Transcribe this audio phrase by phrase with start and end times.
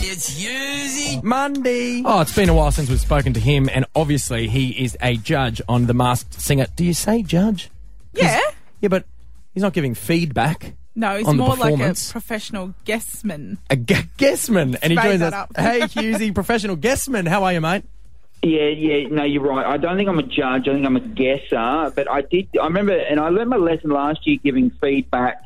[0.00, 1.22] It's Hughsey.
[1.22, 2.02] Monday.
[2.04, 5.16] Oh, it's been a while since we've spoken to him, and obviously he is a
[5.16, 6.66] judge on The Masked Singer.
[6.76, 7.70] Do you say judge?
[8.14, 8.40] Yeah.
[8.80, 9.04] Yeah, but
[9.54, 10.74] he's not giving feedback.
[10.94, 12.12] No, he's on the more like a performance.
[12.12, 13.58] professional guessman.
[13.70, 15.50] A g- guessman, and he Raise joins that us.
[15.50, 15.56] up.
[15.56, 17.26] hey, Hughsey, professional guessman.
[17.26, 17.84] How are you, mate?
[18.42, 19.66] Yeah, yeah, no, you're right.
[19.66, 20.68] I don't think I'm a judge.
[20.68, 21.92] I think I'm a guesser.
[21.94, 22.48] But I did.
[22.60, 25.42] I remember, and I learned my lesson last year, giving feedback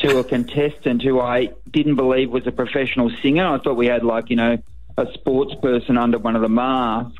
[0.00, 3.46] to a contestant who I didn't believe was a professional singer.
[3.46, 4.58] I thought we had like you know
[4.96, 7.14] a sports person under one of the masks.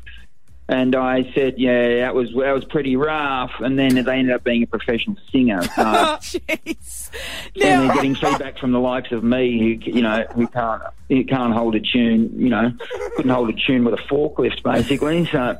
[0.71, 3.51] And I said, yeah, that was that was pretty rough.
[3.59, 5.61] And then they ended up being a professional singer.
[5.71, 7.09] So, oh, Jeez.
[7.55, 11.25] and they're getting feedback from the likes of me, who you know, who can't who
[11.25, 12.31] can't hold a tune.
[12.37, 12.71] You know,
[13.15, 15.25] couldn't hold a tune with a forklift, basically.
[15.25, 15.39] So.
[15.39, 15.57] now,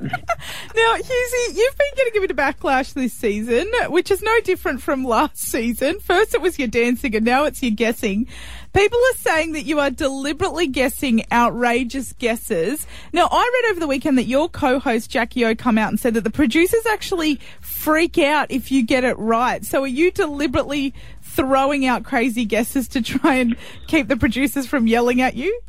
[0.95, 5.03] Hughsey, you've been getting a bit of backlash this season, which is no different from
[5.03, 5.99] last season.
[5.99, 8.27] First, it was your dancing, and now it's your guessing.
[8.73, 12.87] People are saying that you are deliberately guessing outrageous guesses.
[13.11, 16.13] Now, I read over the weekend that your co-host Jackie O come out and said
[16.15, 19.65] that the producers actually freak out if you get it right.
[19.65, 23.55] So, are you deliberately throwing out crazy guesses to try and
[23.87, 25.59] keep the producers from yelling at you?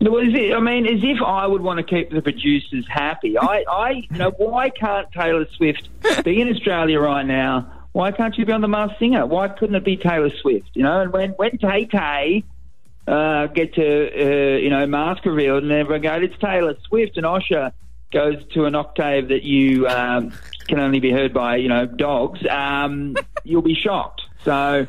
[0.00, 3.38] Is it, I mean, as if I would want to keep the producers happy.
[3.38, 5.88] I, I, you know, why can't Taylor Swift
[6.24, 7.72] be in Australia right now?
[7.92, 9.24] Why can't she be on The Masked Singer?
[9.24, 10.70] Why couldn't it be Taylor Swift?
[10.74, 12.44] You know, and when when Tay Tay
[13.06, 17.24] uh, get to uh, you know mask revealed and everyone go, it's Taylor Swift, and
[17.24, 17.72] Osher
[18.14, 20.32] goes to an octave that you um,
[20.68, 22.40] can only be heard by you know dogs.
[22.48, 24.22] Um, you'll be shocked.
[24.44, 24.86] So.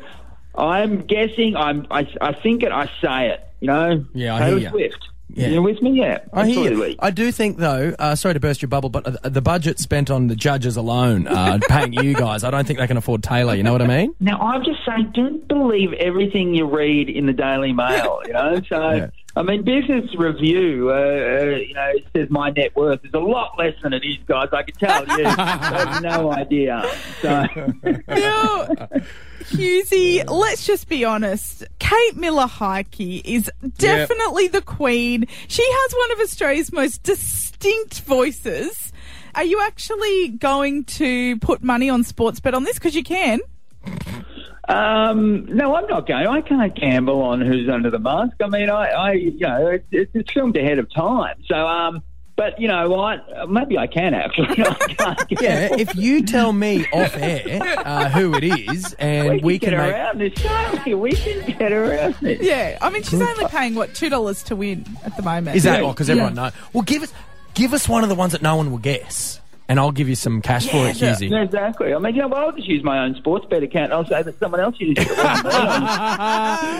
[0.58, 1.54] I'm guessing.
[1.54, 1.86] I'm.
[1.90, 2.72] I, I think it.
[2.72, 3.46] I say it.
[3.60, 4.06] You know.
[4.14, 4.70] Yeah, I Taylor hear ya.
[4.70, 5.08] Swift.
[5.28, 5.48] Yeah.
[5.48, 5.98] You with me?
[5.98, 6.20] Yeah.
[6.32, 6.96] I hear you.
[6.98, 10.10] I do think, though, uh, sorry to burst your bubble, but uh, the budget spent
[10.10, 13.54] on the judges alone, uh, paying you guys, I don't think they can afford Taylor.
[13.54, 14.14] You know what I mean?
[14.20, 18.22] Now, I'm just saying, don't believe everything you read in the Daily Mail.
[18.26, 19.10] You know, so Yeah.
[19.36, 23.18] I mean, Business Review, uh, uh, you know, it says my net worth is a
[23.18, 24.48] lot less than it is, guys.
[24.50, 25.26] I can tell you.
[25.26, 26.82] I have no idea.
[27.20, 27.44] So.
[28.08, 28.64] Now,
[29.50, 31.64] Hughsey, let's just be honest.
[31.78, 35.26] Kate Miller Heidke is definitely the queen.
[35.48, 38.92] She has one of Australia's most distinct voices.
[39.34, 42.78] Are you actually going to put money on sports bet on this?
[42.78, 43.40] Because you can.
[44.68, 46.26] Um, no, I'm not going.
[46.26, 48.36] I can't gamble on who's under the mask.
[48.42, 51.36] I mean, I, I you know, it's, it's, it's filmed ahead of time.
[51.46, 52.02] So, um,
[52.34, 53.48] but you know what?
[53.48, 54.48] Maybe I can actually.
[54.66, 55.32] I can't.
[55.40, 59.58] Yeah, if you tell me off air uh, who it is, and we, can we
[59.58, 59.94] can, get make.
[59.94, 60.34] around this.
[60.34, 60.94] Charlie.
[60.94, 62.42] We can get around this.
[62.42, 62.76] Yeah.
[62.82, 65.56] I mean, she's only paying, what, $2 to win at the moment.
[65.56, 65.88] Is that Yeah.
[65.88, 66.52] because everyone knows?
[66.72, 67.12] Well, give us
[67.54, 70.14] give us one of the ones that no one will guess, and I'll give you
[70.14, 71.30] some cash for it, Hughsey.
[71.30, 71.92] Yeah, exactly.
[71.92, 73.92] I mean, you know, well, I'll just use my own sports bet account.
[73.92, 75.08] I'll say that someone else used it.
[75.18, 76.76] I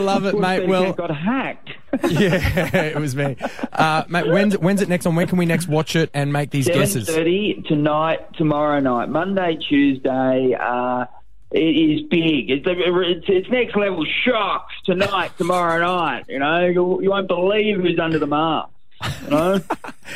[0.00, 0.60] love it, Sports mate.
[0.60, 1.70] bet Well, got hacked.
[2.10, 3.36] yeah, it was me,
[3.72, 4.28] uh, mate.
[4.28, 5.16] When's when's it next on?
[5.16, 7.08] When can we next watch it and make these guesses?
[7.08, 10.54] thirty tonight, tomorrow night, Monday, Tuesday.
[10.58, 11.06] Uh,
[11.50, 12.50] it is big.
[12.50, 16.26] It's, it's, it's next level shocks tonight, tomorrow night.
[16.28, 18.68] You know, you, you won't believe who's under the mask.
[19.24, 19.60] You know.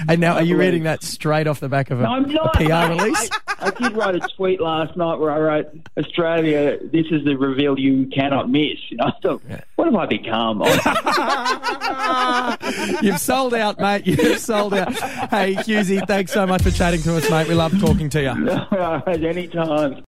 [0.09, 2.49] And now, are you reading that straight off the back of a, No, a.
[2.51, 3.31] PR release?
[3.49, 5.69] I, I did write a tweet last night where I wrote,
[5.99, 9.41] "Australia, this is the reveal you cannot miss." You know, so
[9.77, 10.62] what have I become?
[13.03, 14.07] You've sold out, mate.
[14.07, 14.93] You've sold out.
[14.93, 17.49] Hey, Hughsey, thanks so much for chatting to us, mate.
[17.49, 18.31] We love talking to you.
[19.29, 19.97] Anytime.